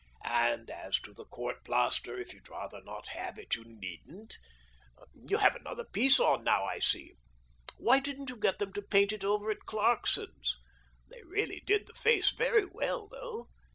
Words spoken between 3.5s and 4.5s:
you needn't.